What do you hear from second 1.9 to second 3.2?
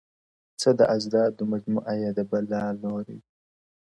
یې د بلا لوري_